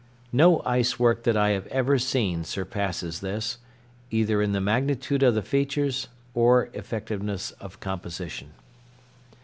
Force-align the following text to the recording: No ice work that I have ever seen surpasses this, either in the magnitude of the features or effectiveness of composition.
No 0.33 0.63
ice 0.65 0.97
work 0.97 1.21
that 1.25 1.37
I 1.37 1.49
have 1.49 1.67
ever 1.67 1.99
seen 1.99 2.43
surpasses 2.43 3.19
this, 3.21 3.59
either 4.09 4.41
in 4.41 4.51
the 4.51 4.59
magnitude 4.59 5.21
of 5.21 5.35
the 5.35 5.43
features 5.43 6.07
or 6.33 6.71
effectiveness 6.73 7.51
of 7.59 7.79
composition. 7.79 8.49